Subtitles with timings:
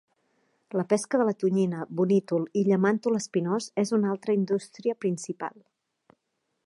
[0.79, 5.63] La pesca de la tonyina, bonítol i llamàntol espinós es una altra indústria principal.